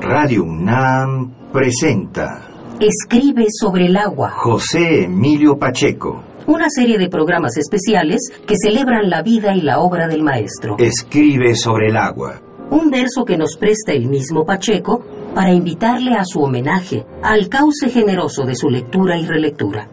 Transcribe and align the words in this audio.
Radio 0.00 0.44
UNAM 0.44 1.50
presenta 1.52 2.48
Escribe 2.78 3.46
sobre 3.48 3.86
el 3.86 3.96
agua. 3.96 4.30
José 4.30 5.04
Emilio 5.04 5.58
Pacheco. 5.58 6.22
Una 6.46 6.68
serie 6.68 6.98
de 6.98 7.08
programas 7.08 7.56
especiales 7.56 8.20
que 8.46 8.54
celebran 8.62 9.08
la 9.08 9.22
vida 9.22 9.54
y 9.54 9.62
la 9.62 9.80
obra 9.80 10.06
del 10.06 10.22
maestro. 10.22 10.76
Escribe 10.78 11.54
sobre 11.54 11.88
el 11.88 11.96
agua. 11.96 12.40
Un 12.70 12.90
verso 12.90 13.24
que 13.24 13.38
nos 13.38 13.56
presta 13.56 13.92
el 13.92 14.08
mismo 14.08 14.44
Pacheco 14.44 15.02
para 15.34 15.52
invitarle 15.52 16.14
a 16.14 16.24
su 16.24 16.40
homenaje, 16.40 17.06
al 17.22 17.48
cauce 17.48 17.88
generoso 17.88 18.44
de 18.44 18.54
su 18.54 18.68
lectura 18.68 19.18
y 19.18 19.26
relectura. 19.26 19.88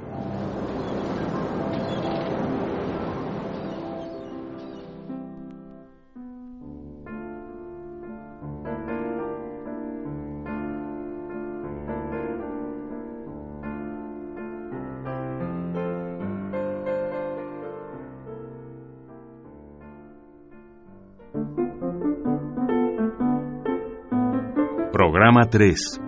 Programa 25.33 25.49
3. 25.49 25.99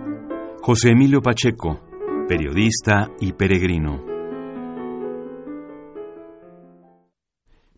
José 0.62 0.90
Emilio 0.90 1.20
Pacheco, 1.20 1.80
periodista 2.28 3.10
y 3.18 3.32
peregrino. 3.32 4.04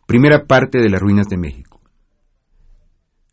Primera 0.06 0.44
parte 0.44 0.78
de 0.78 0.90
las 0.90 1.00
ruinas 1.00 1.26
de 1.26 1.38
México. 1.38 1.80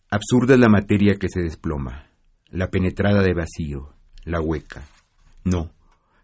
Absurda 0.09 0.53
es 0.53 0.61
la 0.61 0.69
materia 0.69 1.15
que 1.19 1.27
se 1.27 1.41
desploma, 1.41 2.07
la 2.47 2.69
penetrada 2.69 3.21
de 3.21 3.33
vacío, 3.33 3.89
la 4.23 4.39
hueca. 4.39 4.83
No, 5.43 5.71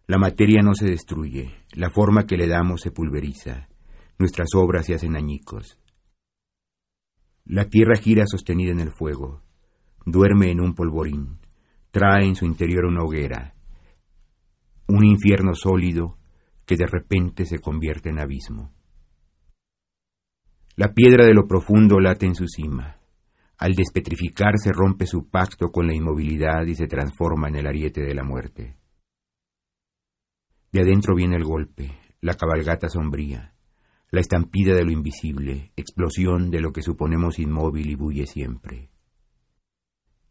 la 0.07 0.17
materia 0.17 0.61
no 0.61 0.73
se 0.73 0.85
destruye, 0.85 1.51
la 1.73 1.89
forma 1.89 2.25
que 2.25 2.37
le 2.37 2.47
damos 2.47 2.79
se 2.79 2.91
pulveriza, 2.91 3.67
nuestras 4.17 4.47
obras 4.55 4.85
se 4.85 4.93
hacen 4.93 5.17
añicos. 5.17 5.77
La 7.43 7.65
tierra 7.65 7.97
gira 7.97 8.23
sostenida 8.27 8.71
en 8.71 8.79
el 8.79 8.93
fuego, 8.93 9.41
duerme 10.05 10.51
en 10.51 10.61
un 10.61 10.73
polvorín, 10.73 11.40
trae 11.91 12.25
en 12.25 12.35
su 12.35 12.45
interior 12.45 12.85
una 12.85 13.03
hoguera, 13.03 13.53
un 14.87 15.05
infierno 15.05 15.53
sólido 15.53 16.17
que 16.65 16.77
de 16.77 16.87
repente 16.87 17.45
se 17.45 17.59
convierte 17.59 18.09
en 18.09 18.19
abismo. 18.19 18.73
La 20.77 20.93
piedra 20.93 21.25
de 21.25 21.33
lo 21.33 21.47
profundo 21.47 21.99
late 21.99 22.25
en 22.25 22.35
su 22.35 22.47
cima. 22.47 22.97
Al 23.57 23.73
despetrificarse 23.73 24.71
rompe 24.71 25.05
su 25.05 25.29
pacto 25.29 25.69
con 25.69 25.85
la 25.85 25.93
inmovilidad 25.93 26.65
y 26.65 26.75
se 26.75 26.87
transforma 26.87 27.49
en 27.49 27.57
el 27.57 27.67
ariete 27.67 28.01
de 28.01 28.15
la 28.15 28.23
muerte. 28.23 28.77
De 30.71 30.81
adentro 30.81 31.13
viene 31.13 31.35
el 31.35 31.43
golpe, 31.43 31.91
la 32.21 32.35
cabalgata 32.35 32.87
sombría, 32.87 33.53
la 34.09 34.21
estampida 34.21 34.73
de 34.73 34.85
lo 34.85 34.91
invisible, 34.91 35.73
explosión 35.75 36.49
de 36.49 36.61
lo 36.61 36.71
que 36.71 36.81
suponemos 36.81 37.37
inmóvil 37.37 37.89
y 37.89 37.95
bulle 37.95 38.25
siempre. 38.25 38.90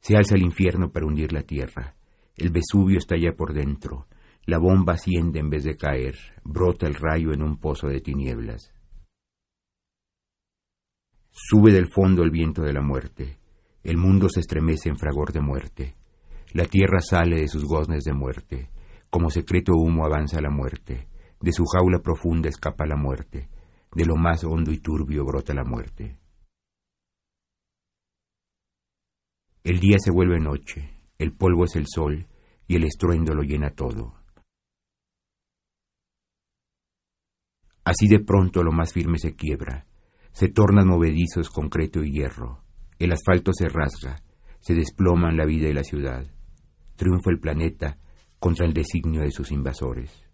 Se 0.00 0.16
alza 0.16 0.34
el 0.34 0.42
infierno 0.42 0.90
para 0.90 1.06
hundir 1.06 1.32
la 1.32 1.42
tierra. 1.42 1.94
El 2.36 2.50
Vesubio 2.50 2.98
está 2.98 3.16
ya 3.16 3.32
por 3.32 3.52
dentro. 3.52 4.06
La 4.46 4.58
bomba 4.58 4.94
asciende 4.94 5.40
en 5.40 5.50
vez 5.50 5.64
de 5.64 5.76
caer. 5.76 6.16
Brota 6.42 6.86
el 6.86 6.94
rayo 6.94 7.32
en 7.32 7.42
un 7.42 7.58
pozo 7.58 7.88
de 7.88 8.00
tinieblas. 8.00 8.72
Sube 11.30 11.72
del 11.72 11.92
fondo 11.92 12.22
el 12.22 12.30
viento 12.30 12.62
de 12.62 12.72
la 12.72 12.80
muerte. 12.80 13.38
El 13.82 13.98
mundo 13.98 14.28
se 14.28 14.40
estremece 14.40 14.88
en 14.88 14.98
fragor 14.98 15.32
de 15.32 15.40
muerte. 15.40 15.96
La 16.52 16.64
tierra 16.64 17.00
sale 17.00 17.40
de 17.40 17.48
sus 17.48 17.64
goznes 17.64 18.04
de 18.04 18.12
muerte. 18.12 18.70
Como 19.10 19.30
secreto 19.30 19.72
humo 19.74 20.04
avanza 20.04 20.40
la 20.40 20.50
muerte. 20.50 21.08
De 21.40 21.52
su 21.52 21.64
jaula 21.64 22.00
profunda 22.00 22.48
escapa 22.48 22.86
la 22.86 22.96
muerte. 22.96 23.48
De 23.94 24.04
lo 24.04 24.16
más 24.16 24.44
hondo 24.44 24.72
y 24.72 24.78
turbio 24.78 25.24
brota 25.24 25.54
la 25.54 25.64
muerte. 25.64 26.19
El 29.62 29.78
día 29.78 29.98
se 29.98 30.10
vuelve 30.10 30.40
noche, 30.40 30.90
el 31.18 31.32
polvo 31.32 31.66
es 31.66 31.76
el 31.76 31.84
sol 31.86 32.26
y 32.66 32.76
el 32.76 32.84
estruendo 32.84 33.34
lo 33.34 33.42
llena 33.42 33.70
todo. 33.74 34.14
Así 37.84 38.08
de 38.08 38.20
pronto 38.20 38.62
lo 38.62 38.72
más 38.72 38.94
firme 38.94 39.18
se 39.18 39.36
quiebra, 39.36 39.86
se 40.32 40.48
tornan 40.48 40.88
movedizos 40.88 41.50
concreto 41.50 42.02
y 42.02 42.12
hierro, 42.12 42.64
el 42.98 43.12
asfalto 43.12 43.52
se 43.52 43.68
rasga, 43.68 44.22
se 44.60 44.74
desploman 44.74 45.36
la 45.36 45.44
vida 45.44 45.68
y 45.68 45.74
la 45.74 45.84
ciudad, 45.84 46.26
triunfa 46.96 47.30
el 47.30 47.40
planeta 47.40 47.98
contra 48.38 48.64
el 48.64 48.72
designio 48.72 49.20
de 49.20 49.30
sus 49.30 49.52
invasores. 49.52 50.24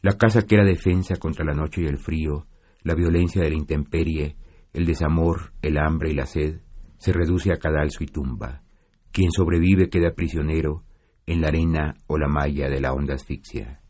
La 0.00 0.16
casa 0.16 0.46
que 0.46 0.54
era 0.54 0.64
defensa 0.64 1.16
contra 1.16 1.44
la 1.44 1.54
noche 1.54 1.82
y 1.82 1.86
el 1.86 1.98
frío, 1.98 2.46
la 2.82 2.94
violencia 2.94 3.42
de 3.42 3.50
la 3.50 3.56
intemperie, 3.56 4.36
el 4.72 4.86
desamor, 4.86 5.52
el 5.62 5.78
hambre 5.78 6.10
y 6.10 6.14
la 6.14 6.26
sed 6.26 6.60
se 6.98 7.12
reduce 7.12 7.52
a 7.52 7.56
cadalso 7.56 8.04
y 8.04 8.06
tumba. 8.06 8.62
Quien 9.10 9.30
sobrevive 9.30 9.90
queda 9.90 10.14
prisionero 10.14 10.84
en 11.26 11.40
la 11.40 11.48
arena 11.48 11.94
o 12.06 12.16
la 12.16 12.28
malla 12.28 12.68
de 12.68 12.80
la 12.80 12.92
honda 12.92 13.14
asfixia. 13.14 13.82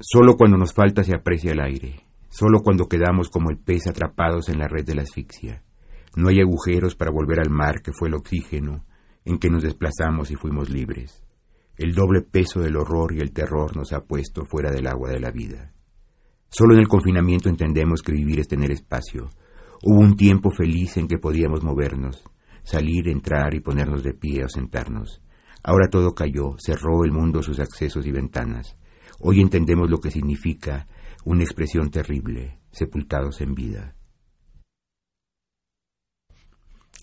Solo 0.00 0.36
cuando 0.36 0.56
nos 0.56 0.72
falta 0.72 1.02
se 1.02 1.14
aprecia 1.14 1.52
el 1.52 1.60
aire, 1.60 2.06
solo 2.28 2.60
cuando 2.60 2.88
quedamos 2.88 3.28
como 3.28 3.50
el 3.50 3.58
pez 3.58 3.86
atrapados 3.86 4.48
en 4.48 4.58
la 4.58 4.68
red 4.68 4.84
de 4.84 4.94
la 4.94 5.02
asfixia. 5.02 5.62
No 6.16 6.28
hay 6.28 6.40
agujeros 6.40 6.94
para 6.96 7.10
volver 7.10 7.40
al 7.40 7.50
mar 7.50 7.82
que 7.82 7.92
fue 7.92 8.08
el 8.08 8.14
oxígeno 8.14 8.84
en 9.24 9.38
que 9.38 9.50
nos 9.50 9.62
desplazamos 9.62 10.30
y 10.30 10.36
fuimos 10.36 10.70
libres. 10.70 11.22
El 11.76 11.94
doble 11.94 12.22
peso 12.22 12.60
del 12.60 12.76
horror 12.76 13.14
y 13.14 13.20
el 13.20 13.32
terror 13.32 13.76
nos 13.76 13.92
ha 13.92 14.00
puesto 14.00 14.44
fuera 14.44 14.70
del 14.70 14.86
agua 14.86 15.10
de 15.10 15.20
la 15.20 15.30
vida. 15.30 15.74
Solo 16.50 16.74
en 16.74 16.80
el 16.80 16.88
confinamiento 16.88 17.48
entendemos 17.48 18.02
que 18.02 18.12
vivir 18.12 18.40
es 18.40 18.48
tener 18.48 18.70
espacio. 18.70 19.30
Hubo 19.82 20.00
un 20.00 20.16
tiempo 20.16 20.50
feliz 20.50 20.96
en 20.96 21.06
que 21.06 21.18
podíamos 21.18 21.62
movernos, 21.62 22.24
salir, 22.64 23.08
entrar 23.08 23.54
y 23.54 23.60
ponernos 23.60 24.02
de 24.02 24.14
pie 24.14 24.44
o 24.44 24.48
sentarnos. 24.48 25.20
Ahora 25.62 25.88
todo 25.90 26.14
cayó, 26.14 26.56
cerró 26.58 27.04
el 27.04 27.12
mundo 27.12 27.42
sus 27.42 27.60
accesos 27.60 28.06
y 28.06 28.12
ventanas. 28.12 28.76
Hoy 29.20 29.40
entendemos 29.40 29.90
lo 29.90 29.98
que 29.98 30.10
significa 30.10 30.86
una 31.24 31.42
expresión 31.42 31.90
terrible, 31.90 32.58
sepultados 32.70 33.40
en 33.40 33.54
vida. 33.54 33.94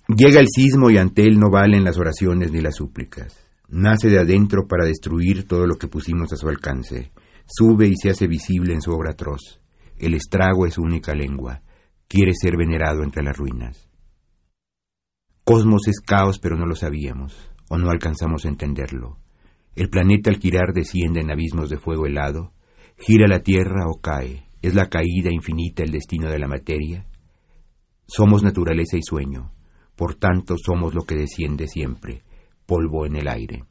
Llega 0.08 0.40
el 0.40 0.48
sismo 0.48 0.90
y 0.90 0.98
ante 0.98 1.24
él 1.24 1.40
no 1.40 1.50
valen 1.52 1.84
las 1.84 1.98
oraciones 1.98 2.52
ni 2.52 2.62
las 2.62 2.76
súplicas. 2.76 3.46
Nace 3.68 4.10
de 4.10 4.20
adentro 4.20 4.68
para 4.68 4.86
destruir 4.86 5.48
todo 5.48 5.66
lo 5.66 5.76
que 5.76 5.88
pusimos 5.88 6.32
a 6.34 6.36
su 6.36 6.48
alcance 6.48 7.12
sube 7.46 7.88
y 7.88 7.96
se 7.96 8.10
hace 8.10 8.28
visible 8.28 8.74
en 8.74 8.82
su 8.82 8.92
obra 8.92 9.12
atroz. 9.12 9.62
El 9.98 10.14
estrago 10.14 10.66
es 10.66 10.76
su 10.76 10.82
única 10.82 11.14
lengua. 11.14 11.62
Quiere 12.08 12.34
ser 12.34 12.58
venerado 12.58 13.04
entre 13.04 13.24
las 13.24 13.38
ruinas. 13.38 13.90
Cosmos 15.44 15.88
es 15.88 16.00
caos, 16.00 16.40
pero 16.40 16.58
no 16.58 16.66
lo 16.66 16.76
sabíamos, 16.76 17.52
o 17.70 17.78
no 17.78 17.90
alcanzamos 17.90 18.46
a 18.46 18.50
entenderlo. 18.50 19.20
El 19.76 19.90
planeta 19.90 20.30
al 20.30 20.38
girar 20.38 20.74
desciende 20.74 21.22
en 21.22 21.32
abismos 21.32 21.70
de 21.70 21.78
fuego 21.78 22.06
helado, 22.06 22.54
gira 22.98 23.28
la 23.28 23.42
Tierra 23.42 23.88
o 23.88 24.00
cae. 24.02 24.46
¿Es 24.62 24.74
la 24.74 24.90
caída 24.90 25.32
infinita 25.32 25.84
el 25.84 25.92
destino 25.92 26.30
de 26.30 26.40
la 26.40 26.48
materia? 26.48 27.06
Somos 28.08 28.42
naturaleza 28.42 28.98
y 28.98 29.04
sueño, 29.04 29.52
por 29.96 30.16
tanto 30.16 30.56
somos 30.58 30.96
lo 30.96 31.04
que 31.04 31.16
desciende 31.16 31.68
siempre, 31.68 32.24
polvo 32.66 33.06
en 33.06 33.16
el 33.16 33.28
aire. 33.28 33.66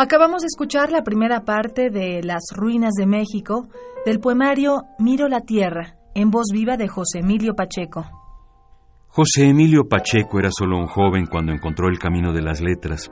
Acabamos 0.00 0.42
de 0.42 0.46
escuchar 0.46 0.92
la 0.92 1.02
primera 1.02 1.40
parte 1.40 1.90
de 1.90 2.22
Las 2.22 2.52
Ruinas 2.54 2.92
de 2.92 3.04
México 3.04 3.66
del 4.06 4.20
poemario 4.20 4.84
Miro 5.00 5.26
la 5.26 5.40
Tierra, 5.40 5.96
en 6.14 6.30
voz 6.30 6.52
viva 6.52 6.76
de 6.76 6.86
José 6.86 7.18
Emilio 7.18 7.56
Pacheco. 7.56 8.04
José 9.08 9.48
Emilio 9.48 9.88
Pacheco 9.88 10.38
era 10.38 10.50
solo 10.56 10.78
un 10.78 10.86
joven 10.86 11.26
cuando 11.26 11.50
encontró 11.50 11.88
el 11.88 11.98
camino 11.98 12.32
de 12.32 12.42
las 12.42 12.60
letras. 12.60 13.10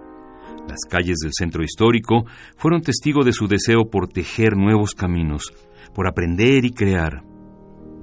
Las 0.69 0.79
calles 0.89 1.17
del 1.25 1.33
centro 1.37 1.65
histórico 1.65 2.25
fueron 2.57 2.83
testigo 2.83 3.25
de 3.25 3.33
su 3.33 3.49
deseo 3.49 3.91
por 3.91 4.07
tejer 4.07 4.57
nuevos 4.57 4.95
caminos, 4.95 5.53
por 5.93 6.07
aprender 6.07 6.65
y 6.65 6.71
crear. 6.71 7.25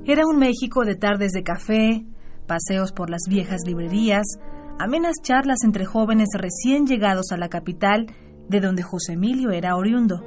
Era 0.04 0.24
un 0.28 0.40
México 0.40 0.84
de 0.84 0.96
tardes 0.96 1.32
de 1.32 1.44
café, 1.44 2.06
paseos 2.48 2.92
por 2.92 3.10
las 3.10 3.22
viejas 3.30 3.62
librerías, 3.66 4.26
amenas 4.78 5.16
charlas 5.24 5.60
entre 5.64 5.86
jóvenes 5.86 6.28
recién 6.38 6.86
llegados 6.86 7.32
a 7.32 7.38
la 7.38 7.48
capital 7.48 8.08
de 8.50 8.60
donde 8.60 8.84
José 8.84 9.14
Emilio 9.14 9.52
era 9.52 9.76
oriundo, 9.76 10.24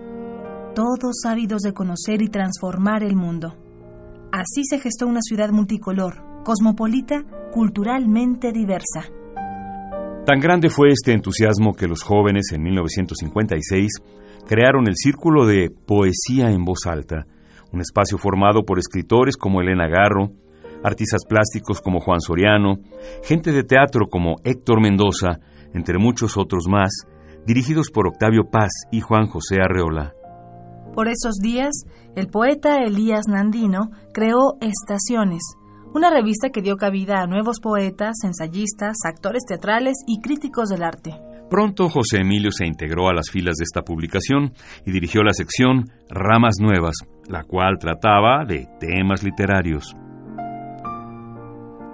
todos 0.74 1.24
ávidos 1.26 1.62
de 1.62 1.72
conocer 1.72 2.22
y 2.22 2.28
transformar 2.28 3.02
el 3.02 3.16
mundo. 3.16 3.54
Así 4.32 4.64
se 4.68 4.78
gestó 4.78 5.06
una 5.06 5.20
ciudad 5.22 5.50
multicolor, 5.50 6.42
cosmopolita, 6.44 7.24
culturalmente 7.52 8.52
diversa. 8.52 9.04
Tan 10.26 10.40
grande 10.40 10.68
fue 10.68 10.90
este 10.90 11.12
entusiasmo 11.12 11.72
que 11.72 11.86
los 11.86 12.02
jóvenes 12.02 12.50
en 12.52 12.62
1956 12.62 13.92
crearon 14.46 14.88
el 14.88 14.96
Círculo 14.96 15.46
de 15.46 15.70
Poesía 15.70 16.50
en 16.50 16.64
Voz 16.64 16.86
Alta, 16.86 17.26
un 17.72 17.80
espacio 17.80 18.18
formado 18.18 18.64
por 18.64 18.78
escritores 18.78 19.36
como 19.36 19.60
Elena 19.60 19.88
Garro, 19.88 20.32
artistas 20.82 21.22
plásticos 21.28 21.80
como 21.80 22.00
Juan 22.00 22.20
Soriano, 22.20 22.78
gente 23.24 23.52
de 23.52 23.64
teatro 23.64 24.06
como 24.10 24.36
Héctor 24.44 24.80
Mendoza, 24.80 25.40
entre 25.74 25.98
muchos 25.98 26.36
otros 26.36 26.64
más, 26.68 27.06
dirigidos 27.46 27.90
por 27.90 28.08
Octavio 28.08 28.50
Paz 28.50 28.70
y 28.90 29.00
Juan 29.00 29.26
José 29.26 29.60
Arreola. 29.62 30.12
Por 30.94 31.08
esos 31.08 31.36
días, 31.42 31.72
el 32.14 32.28
poeta 32.28 32.82
Elías 32.82 33.26
Nandino 33.28 33.90
creó 34.12 34.56
Estaciones, 34.60 35.42
una 35.94 36.10
revista 36.10 36.50
que 36.50 36.62
dio 36.62 36.76
cabida 36.76 37.22
a 37.22 37.26
nuevos 37.26 37.60
poetas, 37.60 38.16
ensayistas, 38.24 38.96
actores 39.06 39.44
teatrales 39.46 39.94
y 40.06 40.20
críticos 40.20 40.68
del 40.68 40.82
arte. 40.82 41.14
Pronto 41.48 41.88
José 41.88 42.18
Emilio 42.22 42.50
se 42.50 42.66
integró 42.66 43.08
a 43.08 43.14
las 43.14 43.30
filas 43.30 43.54
de 43.56 43.64
esta 43.64 43.82
publicación 43.82 44.52
y 44.84 44.90
dirigió 44.90 45.22
la 45.22 45.32
sección 45.32 45.84
Ramas 46.10 46.56
Nuevas, 46.60 46.96
la 47.28 47.44
cual 47.44 47.78
trataba 47.78 48.44
de 48.44 48.68
temas 48.80 49.22
literarios. 49.22 49.94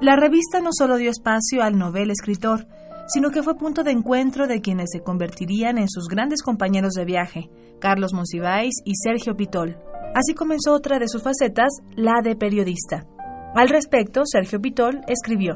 La 0.01 0.17
revista 0.17 0.61
no 0.61 0.71
solo 0.73 0.97
dio 0.97 1.11
espacio 1.11 1.63
al 1.63 1.79
novel 1.79 2.11
escritor, 2.11 2.67
sino 3.07 3.31
que 3.31 3.43
fue 3.43 3.57
punto 3.57 3.83
de 3.83 3.91
encuentro 3.91 4.47
de 4.47 4.61
quienes 4.61 4.91
se 4.93 5.03
convertirían 5.03 5.79
en 5.79 5.89
sus 5.89 6.09
grandes 6.09 6.43
compañeros 6.43 6.93
de 6.95 7.05
viaje, 7.05 7.51
Carlos 7.81 8.13
Monsiváis 8.13 8.75
y 8.85 8.95
Sergio 8.95 9.37
Pitol. 9.37 9.77
Así 10.15 10.35
comenzó 10.35 10.75
otra 10.75 10.99
de 10.99 11.09
sus 11.09 11.23
facetas, 11.23 11.71
la 11.97 12.21
de 12.23 12.37
periodista. 12.37 13.07
Al 13.55 13.69
respecto, 13.69 14.23
Sergio 14.25 14.61
Pitol 14.61 15.01
escribió. 15.09 15.55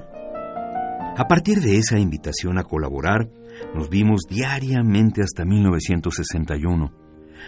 A 1.19 1.27
partir 1.29 1.61
de 1.61 1.77
esa 1.79 1.99
invitación 1.99 2.59
a 2.59 2.65
colaborar, 2.65 3.29
nos 3.75 3.89
vimos 3.89 4.23
diariamente 4.29 5.23
hasta 5.23 5.45
1961. 5.45 6.93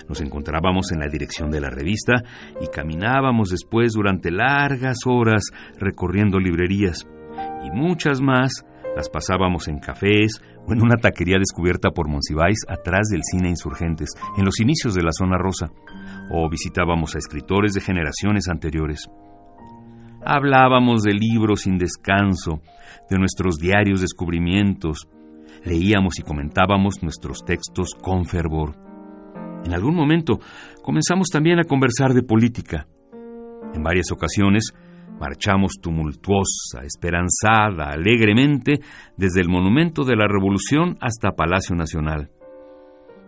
Nos 0.09 0.21
encontrábamos 0.21 0.93
en 0.93 1.01
la 1.01 1.09
dirección 1.09 1.51
de 1.51 1.61
la 1.61 1.71
revista 1.71 2.23
y 2.61 2.69
caminábamos 2.69 3.51
después 3.51 3.93
durante 3.93 4.31
largas 4.31 4.99
horas 5.06 5.51
recorriendo 5.79 6.39
librerías. 6.39 7.06
Y 7.65 7.71
muchas 7.71 8.21
más 8.21 8.65
las 8.99 9.09
pasábamos 9.09 9.69
en 9.69 9.79
cafés 9.79 10.43
o 10.67 10.73
en 10.73 10.83
una 10.83 10.97
taquería 10.97 11.39
descubierta 11.39 11.93
por 11.93 12.09
Monsiváis 12.09 12.59
atrás 12.69 13.06
del 13.12 13.21
cine 13.23 13.49
Insurgentes, 13.49 14.09
en 14.37 14.45
los 14.45 14.59
inicios 14.59 14.93
de 14.93 15.05
la 15.05 15.12
zona 15.12 15.39
rosa, 15.39 15.71
o 16.33 16.50
visitábamos 16.50 17.15
a 17.15 17.19
escritores 17.19 17.75
de 17.75 17.81
generaciones 17.81 18.49
anteriores. 18.49 19.09
Hablábamos 20.27 21.05
de 21.05 21.12
libros 21.12 21.61
sin 21.61 21.79
descanso, 21.79 22.61
de 23.09 23.19
nuestros 23.21 23.59
diarios 23.59 24.00
descubrimientos, 24.00 25.09
leíamos 25.65 26.19
y 26.19 26.23
comentábamos 26.23 27.01
nuestros 27.01 27.44
textos 27.44 27.94
con 28.03 28.25
fervor. 28.25 28.75
En 29.65 29.75
algún 29.75 29.94
momento 29.94 30.41
comenzamos 30.83 31.29
también 31.29 31.61
a 31.61 31.65
conversar 31.65 32.15
de 32.15 32.25
política. 32.25 32.89
En 33.75 33.85
varias 33.85 34.11
ocasiones 34.11 34.73
marchamos 35.20 35.75
tumultuosa, 35.81 36.82
esperanzada, 36.85 37.91
alegremente 37.91 38.81
desde 39.17 39.41
el 39.41 39.49
Monumento 39.49 40.05
de 40.05 40.17
la 40.17 40.26
Revolución 40.29 40.97
hasta 41.00 41.32
Palacio 41.32 41.75
Nacional. 41.75 42.31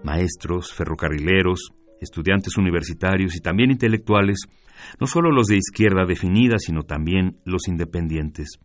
Maestros, 0.03 0.73
ferrocarrileros, 0.73 1.73
estudiantes 2.01 2.57
universitarios 2.57 3.37
y 3.37 3.41
también 3.41 3.71
intelectuales, 3.71 4.47
no 4.99 5.07
solo 5.07 5.31
los 5.31 5.47
de 5.47 5.57
izquierda 5.57 6.07
definida, 6.07 6.57
sino 6.59 6.83
también 6.83 7.39
los 7.45 7.69
independientes. 7.69 8.59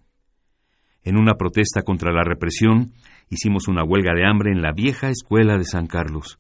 En 1.04 1.18
una 1.18 1.36
protesta 1.36 1.84
contra 1.84 2.12
la 2.12 2.24
represión, 2.24 2.94
hicimos 3.30 3.68
una 3.68 3.84
huelga 3.84 4.14
de 4.16 4.26
hambre 4.26 4.52
en 4.52 4.62
la 4.62 4.72
vieja 4.72 5.10
escuela 5.10 5.58
de 5.58 5.66
San 5.66 5.88
Carlos. 5.88 6.40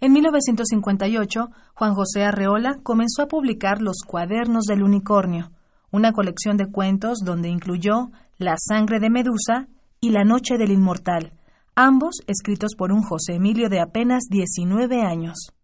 En 0.00 0.12
1958, 0.12 1.50
Juan 1.74 1.94
José 1.94 2.24
Arreola 2.24 2.78
comenzó 2.82 3.22
a 3.22 3.28
publicar 3.28 3.80
Los 3.80 3.98
Cuadernos 4.06 4.64
del 4.64 4.82
Unicornio, 4.82 5.50
una 5.90 6.12
colección 6.12 6.56
de 6.56 6.70
cuentos 6.70 7.20
donde 7.24 7.48
incluyó 7.48 8.10
La 8.36 8.56
sangre 8.58 8.98
de 9.00 9.10
Medusa 9.10 9.68
y 10.00 10.10
La 10.10 10.24
noche 10.24 10.58
del 10.58 10.72
inmortal, 10.72 11.32
ambos 11.74 12.16
escritos 12.26 12.74
por 12.76 12.92
un 12.92 13.02
José 13.02 13.34
Emilio 13.34 13.68
de 13.68 13.80
apenas 13.80 14.24
19 14.28 15.02
años. 15.02 15.54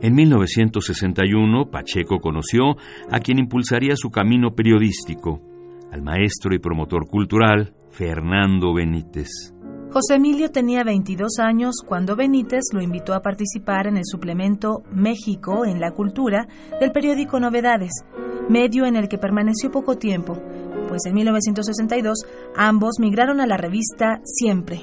En 0.00 0.14
1961, 0.14 1.70
Pacheco 1.70 2.18
conoció 2.18 2.76
a 3.10 3.20
quien 3.20 3.38
impulsaría 3.38 3.94
su 3.94 4.10
camino 4.10 4.52
periodístico, 4.52 5.40
al 5.92 6.02
maestro 6.02 6.54
y 6.54 6.58
promotor 6.58 7.06
cultural 7.06 7.74
Fernando 7.90 8.74
Benítez. 8.74 9.52
José 9.92 10.14
Emilio 10.14 10.50
tenía 10.50 10.84
22 10.84 11.38
años 11.38 11.74
cuando 11.86 12.16
Benítez 12.16 12.62
lo 12.72 12.80
invitó 12.80 13.12
a 13.12 13.20
participar 13.20 13.86
en 13.86 13.98
el 13.98 14.06
suplemento 14.06 14.84
México 14.90 15.66
en 15.66 15.80
la 15.80 15.90
Cultura 15.90 16.48
del 16.80 16.92
periódico 16.92 17.38
Novedades, 17.38 17.90
medio 18.48 18.86
en 18.86 18.96
el 18.96 19.08
que 19.08 19.18
permaneció 19.18 19.70
poco 19.70 19.98
tiempo, 19.98 20.40
pues 20.88 21.04
en 21.04 21.14
1962 21.14 22.24
ambos 22.56 22.92
migraron 23.00 23.42
a 23.42 23.46
la 23.46 23.58
revista 23.58 24.22
Siempre. 24.24 24.80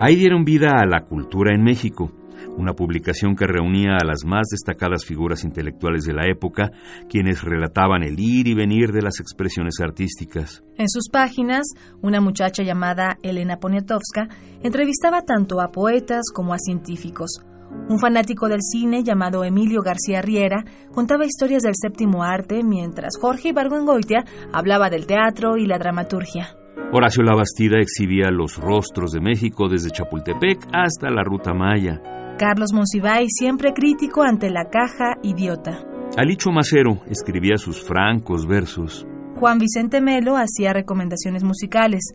Ahí 0.00 0.16
dieron 0.16 0.44
vida 0.44 0.72
a 0.76 0.86
la 0.86 1.04
cultura 1.04 1.54
en 1.54 1.62
México, 1.62 2.10
una 2.58 2.74
publicación 2.74 3.36
que 3.36 3.46
reunía 3.46 3.96
a 4.00 4.04
las 4.04 4.24
más 4.24 4.48
destacadas 4.50 5.04
figuras 5.04 5.44
intelectuales 5.44 6.04
de 6.04 6.12
la 6.12 6.26
época, 6.28 6.72
quienes 7.08 7.42
relataban 7.42 8.02
el 8.02 8.18
ir 8.18 8.48
y 8.48 8.54
venir 8.54 8.92
de 8.92 9.02
las 9.02 9.20
expresiones 9.20 9.80
artísticas. 9.80 10.64
En 10.76 10.88
sus 10.88 11.08
páginas, 11.08 11.66
una 12.02 12.20
muchacha 12.20 12.62
llamada 12.62 13.16
Elena 13.22 13.58
Poniatowska 13.58 14.28
entrevistaba 14.62 15.22
tanto 15.22 15.60
a 15.60 15.70
poetas 15.70 16.24
como 16.34 16.52
a 16.52 16.58
científicos. 16.58 17.40
Un 17.88 17.98
fanático 17.98 18.48
del 18.48 18.62
cine 18.62 19.04
llamado 19.04 19.44
Emilio 19.44 19.82
García 19.82 20.20
Riera 20.20 20.64
contaba 20.92 21.26
historias 21.26 21.62
del 21.62 21.74
séptimo 21.76 22.24
arte, 22.24 22.62
mientras 22.64 23.16
Jorge 23.20 23.50
Ibargüengoitia 23.50 24.24
hablaba 24.52 24.90
del 24.90 25.06
teatro 25.06 25.56
y 25.56 25.66
la 25.66 25.78
dramaturgia. 25.78 26.56
Horacio 26.90 27.22
Labastida 27.22 27.78
exhibía 27.80 28.30
los 28.30 28.56
rostros 28.56 29.12
de 29.12 29.20
México 29.20 29.68
desde 29.68 29.90
Chapultepec 29.90 30.66
hasta 30.72 31.10
la 31.10 31.22
Ruta 31.22 31.52
Maya. 31.52 32.00
Carlos 32.38 32.72
Monsiváis, 32.72 33.30
siempre 33.36 33.72
crítico 33.72 34.22
ante 34.22 34.48
la 34.48 34.70
caja 34.70 35.16
idiota. 35.24 35.84
Alicho 36.16 36.50
Macero 36.52 37.02
escribía 37.10 37.56
sus 37.56 37.82
francos 37.82 38.46
versos. 38.46 39.04
Juan 39.34 39.58
Vicente 39.58 40.00
Melo 40.00 40.36
hacía 40.36 40.72
recomendaciones 40.72 41.42
musicales. 41.42 42.12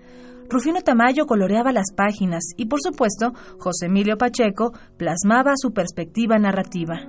Rufino 0.49 0.81
Tamayo 0.81 1.25
coloreaba 1.25 1.73
las 1.73 1.93
páginas 1.93 2.43
y, 2.55 2.67
por 2.67 2.79
supuesto, 2.81 3.33
José 3.59 3.87
Emilio 3.87 4.17
Pacheco 4.17 4.71
plasmaba 4.97 5.53
su 5.57 5.73
perspectiva 5.73 6.39
narrativa. 6.39 7.01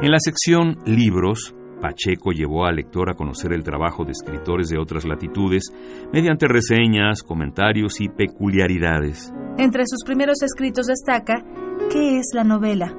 En 0.00 0.10
la 0.10 0.18
sección 0.20 0.78
Libros, 0.86 1.54
Pacheco 1.80 2.30
llevó 2.30 2.66
al 2.66 2.76
lector 2.76 3.10
a 3.10 3.14
conocer 3.14 3.52
el 3.52 3.64
trabajo 3.64 4.04
de 4.04 4.12
escritores 4.12 4.68
de 4.68 4.78
otras 4.78 5.04
latitudes 5.04 5.64
mediante 6.12 6.46
reseñas, 6.46 7.24
comentarios 7.24 8.00
y 8.00 8.08
peculiaridades. 8.08 9.32
Entre 9.58 9.82
sus 9.86 10.04
primeros 10.04 10.40
escritos 10.42 10.86
destaca 10.86 11.44
¿Qué 11.92 12.16
es 12.16 12.30
la 12.32 12.42
novela? 12.42 12.90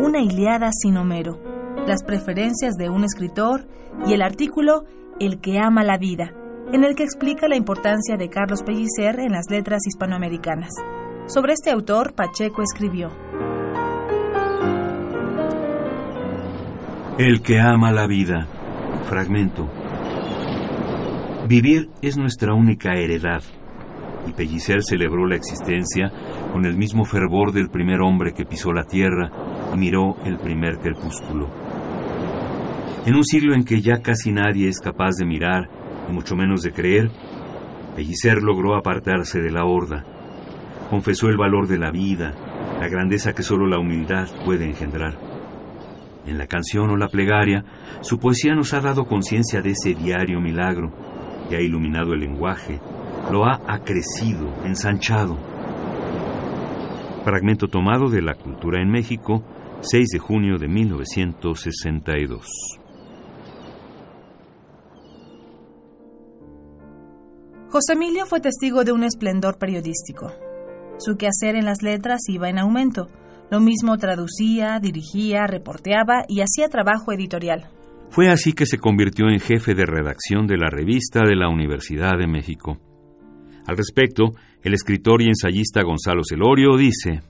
Una 0.00 0.22
Iliada 0.22 0.70
sin 0.72 0.96
Homero, 0.96 1.38
las 1.86 2.02
preferencias 2.02 2.76
de 2.76 2.88
un 2.88 3.04
escritor 3.04 3.68
y 4.06 4.14
el 4.14 4.22
artículo 4.22 4.84
El 5.20 5.38
que 5.42 5.58
ama 5.58 5.84
la 5.84 5.98
vida, 5.98 6.32
en 6.72 6.82
el 6.82 6.94
que 6.94 7.02
explica 7.02 7.46
la 7.46 7.56
importancia 7.56 8.16
de 8.16 8.30
Carlos 8.30 8.62
Pellicer 8.62 9.20
en 9.20 9.32
las 9.32 9.50
letras 9.50 9.82
hispanoamericanas. 9.86 10.70
Sobre 11.26 11.52
este 11.52 11.70
autor, 11.70 12.14
Pacheco 12.14 12.62
escribió. 12.62 13.10
El 17.18 17.42
que 17.42 17.60
ama 17.60 17.92
la 17.92 18.06
vida. 18.06 18.46
Fragmento. 19.10 19.68
Vivir 21.46 21.90
es 22.00 22.16
nuestra 22.16 22.54
única 22.54 22.94
heredad 22.94 23.42
y 24.26 24.32
Pellicer 24.32 24.82
celebró 24.82 25.26
la 25.26 25.36
existencia 25.36 26.10
con 26.52 26.64
el 26.64 26.76
mismo 26.76 27.04
fervor 27.04 27.52
del 27.52 27.70
primer 27.70 28.00
hombre 28.00 28.32
que 28.32 28.44
pisó 28.44 28.72
la 28.72 28.84
tierra 28.84 29.30
y 29.74 29.78
miró 29.78 30.16
el 30.24 30.38
primer 30.38 30.78
crepúsculo. 30.78 31.48
En 33.04 33.16
un 33.16 33.24
siglo 33.24 33.54
en 33.54 33.64
que 33.64 33.80
ya 33.80 34.00
casi 34.00 34.30
nadie 34.30 34.68
es 34.68 34.78
capaz 34.78 35.16
de 35.16 35.26
mirar, 35.26 35.68
y 36.08 36.12
mucho 36.12 36.36
menos 36.36 36.62
de 36.62 36.72
creer, 36.72 37.10
Pellicer 37.96 38.42
logró 38.42 38.76
apartarse 38.76 39.40
de 39.40 39.50
la 39.50 39.64
horda. 39.64 40.04
Confesó 40.88 41.28
el 41.28 41.36
valor 41.36 41.66
de 41.66 41.78
la 41.78 41.90
vida, 41.90 42.32
la 42.80 42.88
grandeza 42.88 43.32
que 43.32 43.42
solo 43.42 43.66
la 43.66 43.78
humildad 43.78 44.28
puede 44.44 44.66
engendrar. 44.66 45.18
En 46.26 46.38
la 46.38 46.46
canción 46.46 46.90
o 46.90 46.96
la 46.96 47.08
plegaria, 47.08 47.64
su 48.00 48.18
poesía 48.18 48.54
nos 48.54 48.72
ha 48.74 48.80
dado 48.80 49.04
conciencia 49.04 49.60
de 49.60 49.70
ese 49.70 49.94
diario 49.94 50.40
milagro 50.40 50.92
que 51.48 51.56
ha 51.56 51.60
iluminado 51.60 52.12
el 52.12 52.20
lenguaje, 52.20 52.80
lo 53.32 53.46
ha 53.46 53.60
acrecido, 53.66 54.52
ensanchado. 54.64 55.38
Fragmento 57.24 57.66
tomado 57.66 58.10
de 58.10 58.20
La 58.20 58.34
Cultura 58.34 58.82
en 58.82 58.90
México, 58.90 59.42
6 59.80 60.08
de 60.10 60.18
junio 60.18 60.58
de 60.58 60.68
1962. 60.68 62.46
José 67.70 67.94
Emilio 67.94 68.26
fue 68.26 68.40
testigo 68.40 68.84
de 68.84 68.92
un 68.92 69.02
esplendor 69.02 69.56
periodístico. 69.56 70.30
Su 70.98 71.16
quehacer 71.16 71.56
en 71.56 71.64
las 71.64 71.82
letras 71.82 72.20
iba 72.28 72.50
en 72.50 72.58
aumento, 72.58 73.08
Lo 73.50 73.60
mismo 73.60 73.96
traducía, 73.98 74.78
dirigía, 74.80 75.46
reporteaba 75.46 76.24
y 76.26 76.40
hacía 76.40 76.70
trabajo 76.70 77.12
editorial. 77.12 77.68
Fue 78.08 78.30
así 78.30 78.54
que 78.54 78.64
se 78.64 78.78
convirtió 78.78 79.28
en 79.28 79.40
jefe 79.40 79.74
de 79.74 79.84
redacción 79.84 80.46
de 80.46 80.56
la 80.56 80.70
revista 80.70 81.20
de 81.20 81.36
la 81.36 81.50
Universidad 81.50 82.16
de 82.18 82.26
México. 82.26 82.78
Al 83.68 83.76
respecto, 83.76 84.34
el 84.64 84.74
escritor 84.74 85.22
y 85.22 85.28
ensayista 85.28 85.82
Gonzalo 85.82 86.22
Celorio 86.22 86.76
dice, 86.76 87.20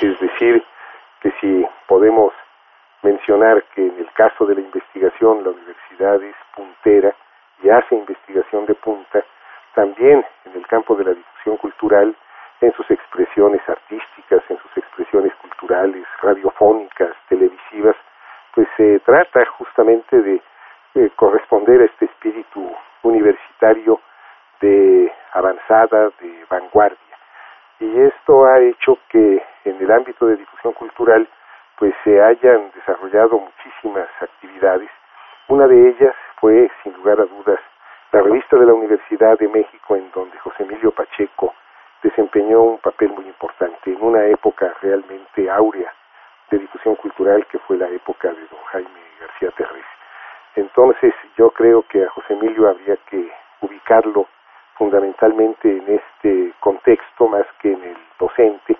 Es 0.00 0.20
decir, 0.20 0.62
que 1.22 1.30
si 1.40 1.64
podemos 1.88 2.32
mencionar 3.02 3.64
que 3.74 3.86
en 3.86 3.98
el 3.98 4.10
caso 4.14 4.46
de 4.46 4.54
la 4.54 4.60
investigación 4.60 5.44
la 5.44 5.50
universidad 5.50 6.22
es 6.22 6.36
puntera 6.56 7.14
y 7.62 7.70
hace 7.70 7.94
investigación 7.94 8.66
de 8.66 8.74
punta, 8.74 9.24
también 9.74 10.24
en 10.44 10.52
el 10.54 10.66
campo 10.66 10.94
de 10.96 11.04
la 11.04 11.14
difusión 11.14 11.56
cultural, 11.56 12.14
en 12.60 12.72
sus 12.74 12.88
expresiones 12.90 13.60
artísticas, 13.68 14.42
en 14.48 14.56
sus 14.58 14.76
expresiones 14.76 15.34
culturales, 15.36 16.04
radiofónicas, 16.22 17.10
televisivas, 17.28 17.96
pues 18.54 18.68
se 18.76 19.00
trata 19.00 19.44
justamente 19.58 20.20
de, 20.20 20.40
corresponder 21.16 21.80
a 21.80 21.84
este 21.86 22.04
espíritu 22.04 22.70
universitario 23.02 23.98
de 24.60 25.01
avanzada, 25.42 26.10
de 26.20 26.44
vanguardia. 26.48 26.98
Y 27.80 28.00
esto 28.00 28.44
ha 28.46 28.60
hecho 28.60 28.98
que 29.08 29.42
en 29.64 29.76
el 29.80 29.90
ámbito 29.90 30.26
de 30.26 30.36
difusión 30.36 30.72
cultural 30.74 31.28
pues 31.76 31.94
se 32.04 32.22
hayan 32.22 32.70
desarrollado 32.74 33.38
muchísimas 33.38 34.08
actividades. 34.20 34.88
Una 35.48 35.66
de 35.66 35.88
ellas 35.88 36.14
fue, 36.40 36.70
sin 36.82 36.92
lugar 36.94 37.20
a 37.20 37.24
dudas, 37.24 37.58
la 38.12 38.20
revista 38.22 38.56
de 38.56 38.66
la 38.66 38.74
Universidad 38.74 39.36
de 39.38 39.48
México, 39.48 39.96
en 39.96 40.10
donde 40.12 40.38
José 40.38 40.62
Emilio 40.62 40.92
Pacheco 40.92 41.54
desempeñó 42.02 42.62
un 42.62 42.78
papel 42.78 43.10
muy 43.10 43.26
importante 43.26 43.90
en 43.90 44.02
una 44.02 44.26
época 44.26 44.72
realmente 44.80 45.50
áurea 45.50 45.92
de 46.50 46.58
difusión 46.58 46.94
cultural 46.96 47.46
que 47.46 47.58
fue 47.60 47.76
la 47.78 47.88
época 47.88 48.28
de 48.28 48.46
don 48.46 48.62
Jaime 48.72 49.00
García 49.20 49.50
Terrés. 49.56 49.84
Entonces 50.54 51.14
yo 51.36 51.50
creo 51.50 51.82
que 51.88 52.04
a 52.04 52.10
José 52.10 52.34
Emilio 52.34 52.68
habría 52.68 52.96
que 53.08 53.32
ubicarlo 53.60 54.26
fundamentalmente 54.76 55.68
en 55.68 56.00
este 56.00 56.52
contexto 56.60 57.28
más 57.28 57.46
que 57.60 57.72
en 57.72 57.82
el 57.82 57.96
docente, 58.18 58.76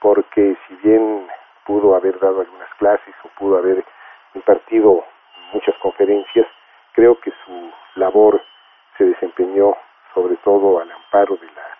porque 0.00 0.56
si 0.66 0.74
bien 0.76 1.26
pudo 1.64 1.94
haber 1.96 2.18
dado 2.18 2.40
algunas 2.40 2.72
clases 2.74 3.14
o 3.24 3.28
pudo 3.38 3.58
haber 3.58 3.84
impartido 4.34 5.04
muchas 5.52 5.74
conferencias, 5.78 6.46
creo 6.92 7.18
que 7.20 7.32
su 7.44 7.72
labor 7.96 8.40
se 8.98 9.04
desempeñó 9.04 9.76
sobre 10.12 10.36
todo 10.36 10.80
al 10.80 10.90
amparo 10.90 11.36
de 11.36 11.46
la 11.46 11.76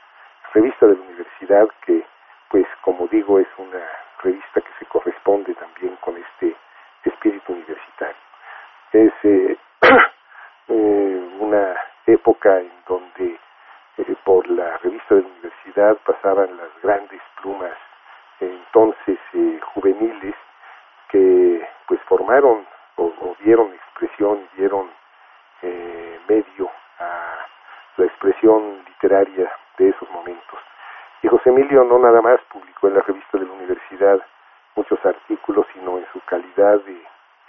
revista 0.52 0.86
de 0.86 0.96
la 0.96 1.02
universidad 1.02 1.68
que 1.84 2.04
pues 2.48 2.66
como 2.82 3.06
digo 3.08 3.38
es 3.38 3.48
una 3.58 3.82
revista 4.22 4.60
que 4.60 4.70
se 4.78 4.86
corresponde 4.86 5.54
también 5.54 5.96
con 5.96 6.16
este 6.16 6.56
espíritu 7.04 7.52
universitario. 7.52 8.16
Es 8.92 9.12
eh, 9.24 9.56
eh, 10.68 11.30
una 11.40 11.76
época 12.06 12.58
en 12.60 12.72
donde 12.86 13.38
eh, 13.98 14.16
por 14.24 14.48
la 14.48 14.76
revista 14.78 15.14
de 15.14 15.22
la 15.22 15.28
universidad 15.28 15.96
pasaban 16.04 16.56
las 16.56 16.82
grandes 16.82 17.20
plumas 17.40 17.76
entonces 18.40 19.18
juveniles 19.74 20.34
que 21.08 21.66
pues 21.86 22.00
formaron 22.02 22.66
o, 22.96 23.36
dieron 23.40 23.72
expresión, 23.72 24.48
dieron 24.56 24.90
medio 26.28 26.70
a 26.98 27.46
la 27.96 28.06
expresión 28.06 28.84
literaria 28.86 29.50
de 29.78 29.88
esos 29.88 30.10
momentos. 30.10 30.58
Y 31.22 31.28
José 31.28 31.50
Emilio 31.50 31.84
no 31.84 31.98
nada 31.98 32.20
más 32.20 32.40
publicó 32.50 32.88
en 32.88 32.94
la 32.94 33.00
revista 33.00 33.38
de 33.38 33.46
la 33.46 33.52
universidad 33.52 34.20
muchos 34.76 34.98
artículos, 35.04 35.66
sino 35.72 35.98
en 35.98 36.06
su 36.12 36.20
calidad 36.20 36.80
de 36.80 37.02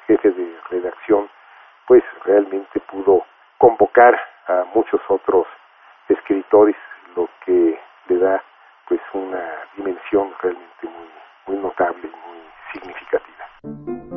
jefe 0.07 0.31
de 0.31 0.57
redacción, 0.69 1.29
pues 1.88 2.03
realmente 2.24 2.79
pudo 2.81 3.25
convocar 3.57 4.19
a 4.48 4.64
muchos 4.74 5.02
otros 5.10 5.46
escritores, 6.10 6.75
lo 7.16 7.30
que 7.46 7.80
le 8.08 8.18
da 8.18 8.42
pues 8.88 9.02
una 9.14 9.44
dimensión 9.75 10.32
realmente 10.42 10.84
muy, 10.84 11.10
muy 11.48 11.64
notable 11.64 12.04
y 12.04 12.30
muy 12.30 12.40
significativa. 12.74 14.16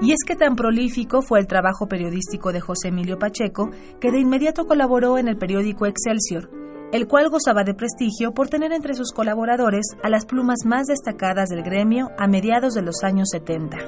Y 0.00 0.12
es 0.12 0.18
que 0.26 0.36
tan 0.36 0.54
prolífico 0.54 1.22
fue 1.22 1.38
el 1.38 1.46
trabajo 1.46 1.86
periodístico 1.88 2.52
de 2.52 2.60
José 2.60 2.88
Emilio 2.88 3.18
Pacheco 3.18 3.70
que 4.00 4.10
de 4.10 4.20
inmediato 4.20 4.66
colaboró 4.66 5.16
en 5.16 5.28
el 5.28 5.38
periódico 5.38 5.86
Excelsior, 5.86 6.50
el 6.92 7.06
cual 7.06 7.30
gozaba 7.30 7.64
de 7.64 7.72
prestigio 7.72 8.34
por 8.34 8.48
tener 8.48 8.72
entre 8.72 8.92
sus 8.94 9.12
colaboradores 9.12 9.86
a 10.02 10.10
las 10.10 10.26
plumas 10.26 10.58
más 10.66 10.88
destacadas 10.88 11.48
del 11.48 11.62
gremio 11.62 12.10
a 12.18 12.26
mediados 12.26 12.74
de 12.74 12.82
los 12.82 13.02
años 13.02 13.28
70. 13.32 13.78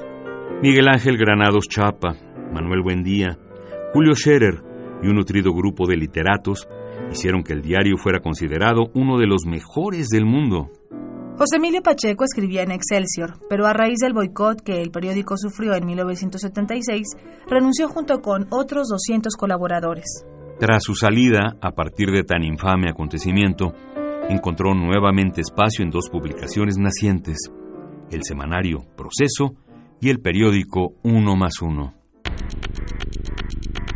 Miguel 0.63 0.87
Ángel 0.87 1.17
Granados 1.17 1.67
Chapa, 1.69 2.15
Manuel 2.57 2.81
Buendía, 2.81 3.37
Julio 3.93 4.15
Scherer 4.15 4.63
y 5.03 5.07
un 5.07 5.15
nutrido 5.15 5.53
grupo 5.53 5.87
de 5.87 5.95
literatos 5.95 6.67
hicieron 7.11 7.43
que 7.43 7.53
el 7.53 7.61
diario 7.61 7.97
fuera 7.97 8.19
considerado 8.19 8.89
uno 8.95 9.19
de 9.19 9.27
los 9.27 9.45
mejores 9.45 10.07
del 10.07 10.25
mundo. 10.25 10.71
José 11.37 11.57
Emilio 11.57 11.83
Pacheco 11.83 12.23
escribía 12.23 12.63
en 12.63 12.71
Excelsior, 12.71 13.37
pero 13.47 13.67
a 13.67 13.73
raíz 13.73 13.99
del 14.01 14.13
boicot 14.13 14.61
que 14.61 14.81
el 14.81 14.89
periódico 14.89 15.37
sufrió 15.37 15.75
en 15.75 15.85
1976, 15.85 17.05
renunció 17.47 17.87
junto 17.89 18.21
con 18.21 18.47
otros 18.49 18.87
200 18.89 19.35
colaboradores. 19.35 20.25
Tras 20.59 20.83
su 20.83 20.95
salida, 20.95 21.57
a 21.61 21.71
partir 21.73 22.09
de 22.09 22.23
tan 22.23 22.43
infame 22.43 22.89
acontecimiento, 22.89 23.73
encontró 24.29 24.73
nuevamente 24.73 25.41
espacio 25.41 25.85
en 25.85 25.91
dos 25.91 26.09
publicaciones 26.09 26.79
nacientes, 26.79 27.37
el 28.09 28.23
semanario 28.23 28.79
Proceso 28.97 29.53
y 30.01 30.09
el 30.09 30.19
periódico 30.19 30.95
Uno 31.03 31.35
más 31.35 31.61
Uno. 31.61 31.93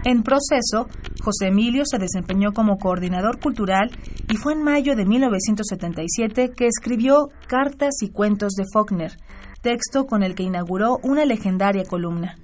En 0.03 0.24
proceso, 0.24 0.88
José 1.24 1.48
Emilio 1.48 1.84
se 1.86 2.00
desempeñó 2.00 2.53
como 2.53 2.77
coordinador 2.77 3.39
cultural 3.39 3.91
y 4.31 4.38
fue 4.38 4.53
en 4.53 4.63
mayo 4.63 4.96
de 4.96 5.05
1977 5.05 6.53
que 6.55 6.65
escribió 6.65 7.29
Cartas 7.48 8.01
y 8.01 8.10
Cuentos 8.10 8.53
de 8.53 8.65
Faulkner, 8.74 9.17
texto 9.62 10.08
con 10.08 10.24
el 10.24 10.34
que 10.34 10.43
inauguró 10.43 10.98
una 11.03 11.24
legendaria 11.25 11.84
columna. 11.84 12.36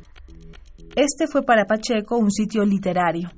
Este 0.96 1.28
fue 1.28 1.44
para 1.44 1.66
Pacheco 1.66 2.18
un 2.18 2.32
sitio 2.32 2.64
literario. 2.64 3.32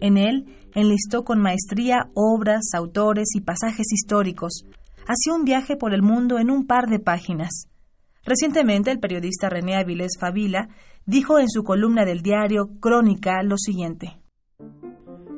En 0.00 0.16
él 0.16 0.46
enlistó 0.74 1.24
con 1.24 1.40
maestría 1.40 2.08
obras, 2.14 2.72
autores 2.74 3.28
y 3.34 3.42
pasajes 3.42 3.92
históricos. 3.92 4.64
Hacía 5.06 5.34
un 5.34 5.44
viaje 5.44 5.76
por 5.76 5.92
el 5.92 6.02
mundo 6.02 6.38
en 6.38 6.50
un 6.50 6.66
par 6.66 6.88
de 6.88 6.98
páginas. 6.98 7.68
Recientemente 8.26 8.90
el 8.90 8.98
periodista 8.98 9.48
René 9.48 9.76
Avilés 9.76 10.18
Favila 10.18 10.68
dijo 11.06 11.38
en 11.38 11.48
su 11.48 11.62
columna 11.62 12.04
del 12.04 12.22
diario 12.22 12.70
Crónica 12.80 13.42
lo 13.44 13.56
siguiente. 13.56 14.18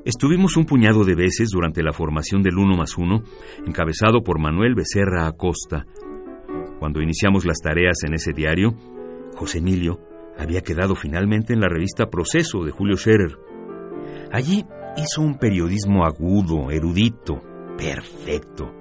Estuvimos 0.07 0.57
un 0.57 0.65
puñado 0.65 1.05
de 1.05 1.15
veces 1.15 1.51
durante 1.51 1.83
la 1.83 1.93
formación 1.93 2.43
del 2.43 2.57
Uno 2.57 2.79
más 2.79 2.97
Uno, 2.97 3.23
encabezado 3.67 4.23
por 4.23 4.41
Manuel 4.41 4.75
Becerra 4.75 5.27
Acosta. 5.27 5.85
Cuando 6.79 7.03
iniciamos 7.03 7.45
las 7.45 7.59
tareas 7.59 7.99
en 8.07 8.15
ese 8.15 8.33
diario, 8.33 8.75
José 9.35 9.59
Emilio 9.59 10.01
había 10.39 10.63
quedado 10.63 10.95
finalmente 10.95 11.53
en 11.53 11.61
la 11.61 11.69
revista 11.69 12.09
Proceso 12.09 12.65
de 12.65 12.71
Julio 12.71 12.97
Scherer. 12.97 13.37
Allí 14.33 14.65
hizo 14.97 15.21
un 15.21 15.39
periodismo 15.39 16.07
agudo, 16.07 16.71
erudito, 16.71 17.43
perfecto, 17.77 18.73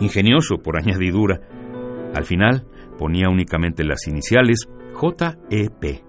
ingenioso 0.00 0.56
por 0.56 0.78
añadidura. 0.78 1.40
Al 2.12 2.24
final 2.24 2.66
ponía 2.96 3.28
únicamente 3.28 3.84
las 3.84 4.06
iniciales 4.06 4.68
JEP. 4.94 6.02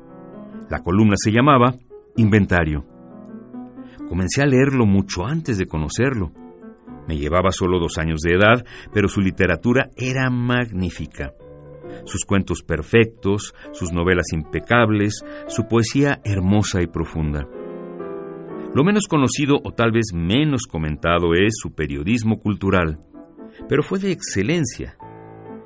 La 0.70 0.80
columna 0.80 1.16
se 1.18 1.32
llamaba 1.32 1.76
Inventario. 2.16 2.86
Comencé 4.08 4.42
a 4.42 4.46
leerlo 4.46 4.86
mucho 4.86 5.26
antes 5.26 5.58
de 5.58 5.68
conocerlo. 5.68 6.32
Me 7.08 7.18
llevaba 7.18 7.52
solo 7.52 7.80
dos 7.80 7.98
años 7.98 8.22
de 8.22 8.34
edad, 8.34 8.66
pero 8.94 9.08
su 9.08 9.22
literatura 9.22 9.90
era 9.96 10.30
magnífica. 10.30 11.34
Sus 12.06 12.26
cuentos 12.26 12.64
perfectos, 12.64 13.54
sus 13.72 13.92
novelas 13.92 14.28
impecables, 14.34 15.24
su 15.48 15.68
poesía 15.68 16.20
hermosa 16.24 16.82
y 16.82 16.88
profunda. 16.88 17.48
Lo 18.74 18.84
menos 18.84 19.08
conocido 19.08 19.56
o 19.64 19.72
tal 19.72 19.92
vez 19.92 20.08
menos 20.14 20.64
comentado 20.70 21.34
es 21.34 21.56
su 21.58 21.74
periodismo 21.74 22.40
cultural, 22.40 23.00
pero 23.68 23.84
fue 23.84 24.00
de 24.00 24.12
excelencia 24.12 24.98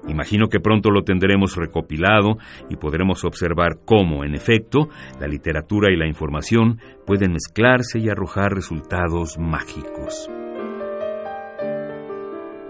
Imagino 0.07 0.47
que 0.47 0.59
pronto 0.59 0.89
lo 0.89 1.03
tendremos 1.03 1.55
recopilado 1.55 2.37
y 2.69 2.75
podremos 2.75 3.23
observar 3.23 3.73
cómo, 3.85 4.23
en 4.23 4.33
efecto, 4.33 4.89
la 5.19 5.27
literatura 5.27 5.91
y 5.91 5.97
la 5.97 6.07
información 6.07 6.79
pueden 7.05 7.33
mezclarse 7.33 7.99
y 7.99 8.09
arrojar 8.09 8.51
resultados 8.53 9.37
mágicos. 9.37 10.29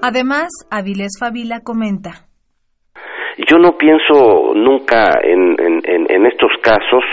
Además, 0.01 0.49
Avilés 0.69 1.17
Favila 1.19 1.61
comenta. 1.63 2.25
Yo 3.49 3.57
no 3.57 3.77
pienso 3.77 4.53
nunca 4.55 5.11
en, 5.23 6.25
estos 6.25 6.51
casos 6.61 7.03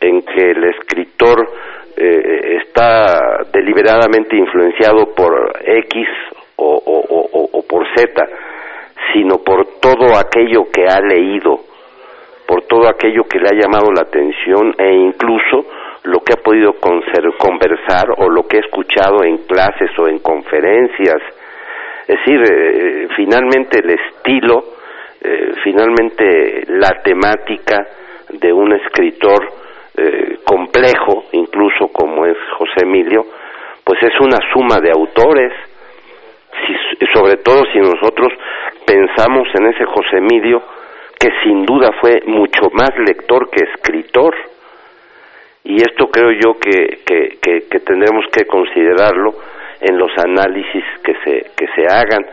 en 0.00 0.20
que 0.22 0.50
el 0.50 0.64
escritor 0.64 1.48
eh, 1.96 2.58
está 2.62 3.44
deliberadamente 3.52 4.36
influenciado 4.36 5.14
por 5.14 5.52
X 5.64 6.06
o, 6.56 6.76
o 7.52 7.62
por 7.66 7.86
receta, 7.86 8.26
sino 9.12 9.38
por 9.38 9.78
todo 9.80 10.16
aquello 10.18 10.64
que 10.72 10.86
ha 10.86 11.00
leído, 11.00 11.60
por 12.46 12.62
todo 12.62 12.88
aquello 12.88 13.24
que 13.24 13.38
le 13.38 13.48
ha 13.48 13.60
llamado 13.60 13.92
la 13.94 14.02
atención 14.02 14.74
e 14.78 14.92
incluso 14.92 15.66
lo 16.04 16.20
que 16.20 16.34
ha 16.34 16.42
podido 16.42 16.74
conversar 16.74 18.10
o 18.18 18.28
lo 18.28 18.46
que 18.46 18.58
ha 18.58 18.60
escuchado 18.60 19.24
en 19.24 19.38
clases 19.38 19.90
o 19.98 20.08
en 20.08 20.18
conferencias. 20.18 21.22
Es 22.06 22.18
decir, 22.18 22.42
eh, 22.42 23.08
finalmente 23.16 23.80
el 23.82 23.90
estilo, 23.90 24.64
eh, 25.22 25.52
finalmente 25.62 26.64
la 26.68 27.00
temática 27.02 27.86
de 28.28 28.52
un 28.52 28.72
escritor 28.74 29.48
eh, 29.96 30.38
complejo, 30.44 31.24
incluso 31.32 31.88
como 31.88 32.26
es 32.26 32.36
José 32.58 32.84
Emilio, 32.84 33.24
pues 33.82 34.02
es 34.02 34.20
una 34.20 34.38
suma 34.52 34.80
de 34.80 34.90
autores, 34.90 35.52
si, 36.66 37.06
sobre 37.14 37.36
todo 37.38 37.62
si 37.72 37.78
nosotros 37.78 38.32
pensamos 38.86 39.48
en 39.54 39.66
ese 39.66 39.84
José 39.84 40.18
Emilio, 40.18 40.62
que 41.18 41.30
sin 41.42 41.64
duda 41.64 41.90
fue 42.00 42.22
mucho 42.26 42.70
más 42.72 42.90
lector 42.98 43.50
que 43.50 43.64
escritor. 43.64 44.34
Y 45.64 45.76
esto 45.76 46.08
creo 46.08 46.30
yo 46.32 46.58
que, 46.58 47.00
que, 47.06 47.38
que, 47.40 47.80
tendremos 47.80 48.26
que 48.30 48.44
considerarlo 48.46 49.34
en 49.80 49.96
los 49.96 50.10
análisis 50.18 50.84
que 51.02 51.14
se, 51.24 51.50
que 51.56 51.66
se 51.74 51.86
hagan. 51.90 52.26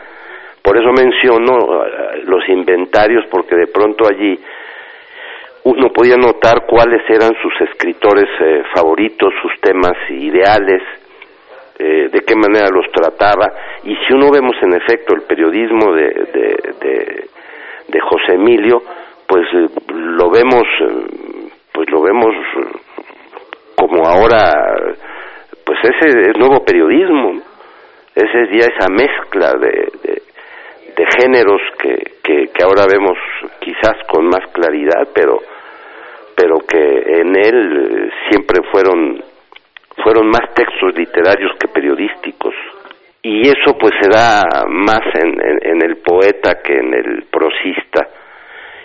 Por 0.62 0.77
eso 0.77 0.91
menciono 0.91 1.86
eh, 1.86 2.24
los 2.25 2.48
inventarios, 2.50 3.25
porque 3.31 3.55
de 3.55 3.67
pronto 3.67 4.05
allí 4.05 4.38
uno 5.63 5.89
podía 5.93 6.17
notar 6.17 6.65
cuáles 6.67 7.08
eran 7.10 7.31
sus 7.41 7.70
escritores 7.70 8.27
eh, 8.39 8.63
favoritos, 8.74 9.34
sus 9.41 9.62
temas 9.62 9.93
ideales, 10.10 10.81
eh, 11.84 12.10
de 12.12 12.20
qué 12.22 12.36
manera 12.36 12.70
los 12.70 12.86
trataba. 12.92 13.52
Y 13.84 13.96
si 13.96 14.14
uno 14.14 14.30
vemos 14.30 14.56
en 14.62 14.76
efecto 14.76 15.16
el 15.16 15.24
periodismo 15.24 15.94
de, 15.94 17.28
de, 17.88 18.00
José 18.02 18.34
Emilio, 18.34 18.84
pues 19.28 19.48
eh, 19.54 19.68
lo 19.94 20.30
vemos, 20.30 20.64
pues 21.74 21.90
lo 21.90 22.02
vemos 22.02 22.36
como 23.76 24.06
ahora, 24.06 24.54
pues 25.66 25.80
ese 25.84 26.38
nuevo 26.38 26.64
periodismo, 26.64 27.42
ese 28.14 28.48
ya 28.52 28.68
esa 28.68 28.88
mezcla 28.90 29.54
de, 29.54 30.22
géneros 31.20 31.62
que, 31.80 31.96
que, 32.24 32.50
que, 32.54 32.64
ahora 32.64 32.86
vemos 32.92 33.18
quizás 33.60 33.98
con 34.08 34.26
más 34.28 34.46
claridad, 34.54 35.08
pero 35.16 35.40
pero 36.36 36.60
que 36.60 36.78
en 36.78 37.36
él 37.36 38.08
eh, 38.08 38.10
siempre 38.30 38.62
fueron 38.72 39.31
fueron 40.04 40.28
más 40.28 40.54
textos 40.54 40.96
literarios 40.96 41.52
que 41.60 41.68
periodísticos. 41.68 42.54
Y 43.24 43.48
eso 43.48 43.78
pues 43.80 43.94
se 44.02 44.10
da 44.10 44.42
más 44.68 45.02
en, 45.14 45.82
el 45.82 45.98
poeta 45.98 46.60
que 46.64 46.74
en 46.74 46.94
el 46.94 47.24
prosista. 47.30 48.08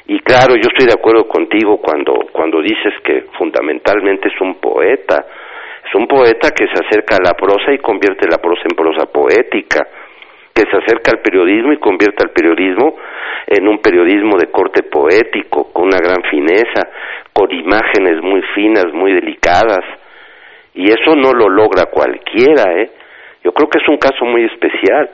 Y 0.09 0.21
claro 0.21 0.55
yo 0.55 0.69
estoy 0.69 0.87
de 0.87 0.99
acuerdo 0.99 1.27
contigo 1.27 1.79
cuando 1.79 2.15
cuando 2.33 2.61
dices 2.61 2.93
que 3.03 3.23
fundamentalmente 3.39 4.29
es 4.29 4.41
un 4.41 4.57
poeta. 4.57 5.25
Es 5.87 5.95
un 5.95 6.07
poeta 6.07 6.51
que 6.51 6.67
se 6.67 6.85
acerca 6.85 7.17
a 7.17 7.29
la 7.29 7.35
prosa 7.35 7.73
y 7.73 7.79
convierte 7.79 8.29
la 8.29 8.39
prosa 8.39 8.63
en 8.69 8.77
prosa 8.77 9.07
poética. 9.07 9.87
Que 10.53 10.63
se 10.71 10.77
acerca 10.77 11.13
al 11.13 11.23
periodismo 11.23 11.73
y 11.73 11.79
convierte 11.79 12.25
al 12.25 12.33
periodismo 12.33 12.97
en 13.47 13.69
un 13.69 13.79
periodismo 13.79 14.37
de 14.37 14.51
corte 14.51 14.83
poético, 14.83 15.73
con 15.73 15.87
una 15.87 15.99
gran 15.99 16.23
fineza, 16.31 16.89
con 17.33 17.53
imágenes 17.53 18.21
muy 18.23 18.43
finas, 18.55 18.87
muy 18.93 19.13
delicadas. 19.13 19.85
Y 20.77 20.85
eso 20.93 21.17
no 21.17 21.33
lo 21.33 21.49
logra 21.49 21.87
cualquiera, 21.91 22.65
¿eh? 22.77 22.93
Yo 23.43 23.53
creo 23.53 23.69
que 23.69 23.79
es 23.79 23.89
un 23.89 23.97
caso 23.97 24.27
muy 24.27 24.45
especial. 24.45 25.09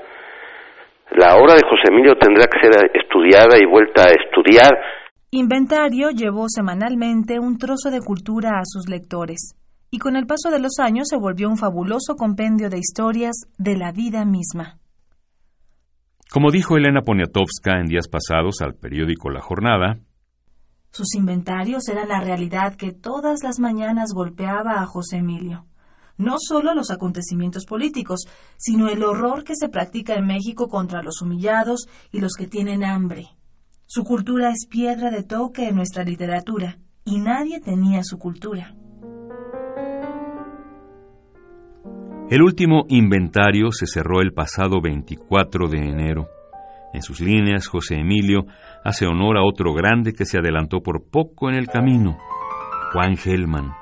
La 1.13 1.37
obra 1.37 1.55
de 1.55 1.63
José 1.63 1.93
Emilio 1.93 2.17
tendrá 2.17 2.47
que 2.47 2.59
ser 2.61 2.91
estudiada 2.95 3.57
y 3.61 3.65
vuelta 3.65 4.03
a 4.03 4.11
estudiar. 4.11 4.73
Inventario 5.31 6.11
llevó 6.11 6.47
semanalmente 6.49 7.39
un 7.39 7.59
trozo 7.59 7.91
de 7.91 8.01
cultura 8.01 8.59
a 8.59 8.65
sus 8.65 8.89
lectores, 8.89 9.55
y 9.91 9.99
con 9.99 10.17
el 10.17 10.27
paso 10.27 10.51
de 10.51 10.59
los 10.59 10.79
años 10.81 11.09
se 11.09 11.17
volvió 11.17 11.49
un 11.49 11.59
fabuloso 11.59 12.17
compendio 12.17 12.69
de 12.69 12.79
historias 12.79 13.37
de 13.57 13.77
la 13.77 13.93
vida 13.93 14.25
misma. 14.25 14.79
Como 16.33 16.51
dijo 16.51 16.77
Elena 16.77 17.03
Poniatowska 17.03 17.79
en 17.79 17.87
días 17.87 18.09
pasados 18.09 18.63
al 18.63 18.75
periódico 18.75 19.31
La 19.31 19.43
Jornada, 19.43 19.99
sus 20.93 21.15
inventarios 21.15 21.89
eran 21.89 22.09
la 22.09 22.21
realidad 22.21 22.77
que 22.77 22.93
todas 22.93 23.43
las 23.43 23.59
mañanas 23.59 24.13
golpeaba 24.15 24.83
a 24.83 24.87
José 24.87 25.17
Emilio. 25.17 25.65
No 26.19 26.37
solo 26.39 26.75
los 26.75 26.91
acontecimientos 26.91 27.65
políticos, 27.65 28.27
sino 28.59 28.89
el 28.89 29.03
horror 29.03 29.43
que 29.43 29.57
se 29.57 29.71
practica 29.71 30.15
en 30.15 30.27
México 30.27 30.69
contra 30.69 31.03
los 31.03 31.23
humillados 31.23 31.89
y 32.13 32.21
los 32.21 32.35
que 32.35 32.47
tienen 32.47 32.85
hambre. 32.85 33.31
Su 33.87 34.05
cultura 34.05 34.51
es 34.51 34.67
piedra 34.67 35.11
de 35.11 35.23
toque 35.23 35.69
en 35.69 35.77
nuestra 35.77 36.05
literatura, 36.05 36.79
y 37.05 37.19
nadie 37.21 37.61
tenía 37.61 38.03
su 38.05 38.19
cultura. 38.19 38.75
El 42.29 42.43
último 42.43 42.85
inventario 42.89 43.73
se 43.73 43.87
cerró 43.87 44.21
el 44.21 44.33
pasado 44.33 44.81
24 44.83 45.69
de 45.69 45.79
enero. 45.79 46.29
En 46.93 47.03
sus 47.03 47.21
líneas, 47.21 47.67
José 47.67 47.97
Emilio 47.97 48.47
hace 48.85 49.07
honor 49.07 49.39
a 49.39 49.45
otro 49.45 49.73
grande 49.73 50.13
que 50.13 50.27
se 50.27 50.39
adelantó 50.39 50.83
por 50.83 51.09
poco 51.09 51.49
en 51.49 51.57
el 51.57 51.69
camino, 51.69 52.19
Juan 52.93 53.17
Gelman. 53.17 53.73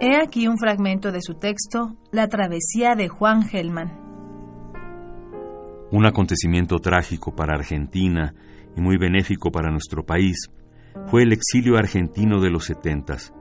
He 0.00 0.16
aquí 0.16 0.46
un 0.46 0.58
fragmento 0.58 1.10
de 1.10 1.20
su 1.20 1.34
texto, 1.34 1.96
La 2.12 2.28
travesía 2.28 2.94
de 2.94 3.08
Juan 3.08 3.42
Gelman. 3.42 4.08
Un 5.90 6.06
acontecimiento 6.06 6.76
trágico 6.78 7.34
para 7.34 7.54
Argentina 7.54 8.34
y 8.76 8.80
muy 8.80 8.96
benéfico 8.96 9.50
para 9.50 9.70
nuestro 9.70 10.04
país 10.04 10.50
fue 11.06 11.22
el 11.22 11.32
exilio 11.32 11.76
argentino 11.76 12.40
de 12.40 12.50
los 12.50 12.66
setentas. 12.66 13.32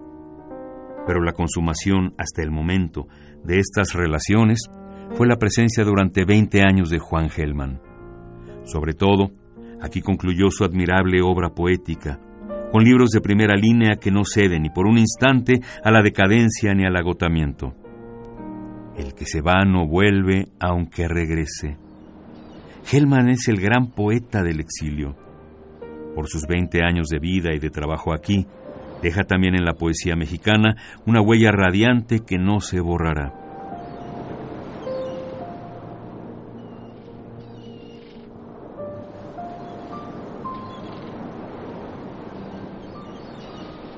Pero 1.06 1.22
la 1.22 1.34
consumación 1.34 2.16
hasta 2.18 2.42
el 2.42 2.50
momento 2.50 3.08
de 3.44 3.60
estas 3.60 3.94
relaciones 3.94 4.62
fue 5.14 5.28
la 5.28 5.36
presencia 5.36 5.84
durante 5.84 6.26
20 6.26 6.62
años 6.62 6.90
de 6.90 7.00
Juan 7.00 7.30
Gelman. 7.30 7.87
Sobre 8.68 8.94
todo, 8.94 9.32
aquí 9.82 10.02
concluyó 10.02 10.52
su 10.52 10.64
admirable 10.64 11.24
obra 11.24 11.50
poética, 11.50 12.20
con 12.72 12.84
libros 12.84 13.10
de 13.10 13.22
primera 13.22 13.56
línea 13.56 13.96
que 13.96 14.12
no 14.12 14.24
ceden 14.24 14.62
ni 14.62 14.70
por 14.70 14.86
un 14.86 15.00
instante 15.00 15.62
a 15.84 15.90
la 15.90 16.04
decadencia 16.04 16.76
ni 16.76 16.86
al 16.86 16.96
agotamiento. 16.96 17.74
El 18.96 19.16
que 19.16 19.26
se 19.26 19.42
va 19.42 19.66
no 19.66 19.88
vuelve 19.88 20.50
aunque 20.60 21.08
regrese. 21.08 21.78
Gelman 22.86 23.30
es 23.30 23.48
el 23.48 23.60
gran 23.60 23.92
poeta 23.92 24.44
del 24.44 24.60
exilio. 24.60 25.16
Por 26.14 26.28
sus 26.28 26.44
20 26.48 26.84
años 26.84 27.08
de 27.08 27.18
vida 27.18 27.54
y 27.56 27.60
de 27.60 27.72
trabajo 27.72 28.14
aquí, 28.14 28.46
Deja 29.02 29.24
también 29.24 29.56
en 29.56 29.66
la 29.66 29.74
poesía 29.74 30.16
mexicana 30.16 30.76
una 31.06 31.22
huella 31.22 31.52
radiante 31.52 32.22
que 32.26 32.38
no 32.38 32.62
se 32.62 32.80
borrará. 32.80 33.47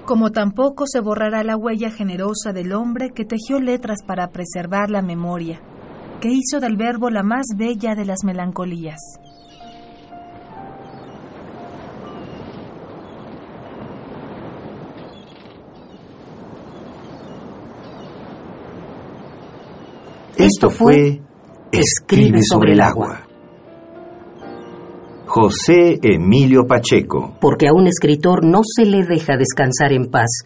Como 0.09 0.31
tampoco 0.31 0.85
se 0.87 1.01
borrará 1.01 1.43
la 1.43 1.55
huella 1.55 1.91
generosa 1.91 2.51
del 2.51 2.73
hombre 2.73 3.11
que 3.11 3.25
tejió 3.25 3.59
letras 3.59 3.99
para 4.03 4.31
preservar 4.31 4.89
la 4.89 5.03
memoria, 5.03 5.61
que 6.19 6.29
hizo 6.29 6.59
del 6.59 6.77
verbo 6.77 7.11
la 7.11 7.21
más 7.21 7.45
bella 7.55 7.93
de 7.93 8.05
las 8.05 8.23
melancolías. 8.23 8.97
Esto 20.35 20.71
fue 20.71 21.21
Escribe 21.71 22.39
sobre 22.41 22.73
el 22.73 22.81
agua. 22.81 23.28
José 25.29 25.99
Emilio 26.01 26.65
Pacheco. 26.65 27.35
Porque 27.39 27.67
a 27.67 27.71
un 27.71 27.85
escritor 27.85 28.43
no 28.43 28.61
se 28.63 28.83
le 28.83 29.03
deja 29.03 29.37
descansar 29.37 29.93
en 29.93 30.09
paz. 30.09 30.41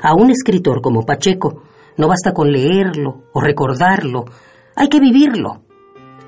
A 0.00 0.14
un 0.14 0.30
escritor 0.30 0.80
como 0.80 1.02
Pacheco 1.02 1.64
no 1.96 2.06
basta 2.06 2.32
con 2.32 2.52
leerlo 2.52 3.24
o 3.32 3.40
recordarlo, 3.40 4.26
hay 4.76 4.88
que 4.88 5.00
vivirlo. 5.00 5.64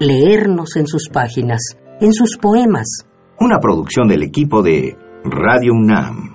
Leernos 0.01 0.75
en 0.75 0.89
sus 0.89 1.09
páginas, 1.09 1.61
en 2.01 2.13
sus 2.13 2.37
poemas. 2.37 3.07
Una 3.39 3.61
producción 3.61 4.09
del 4.09 4.25
equipo 4.25 4.61
de 4.61 4.97
Radio 5.23 5.73
UNAM. 5.73 6.30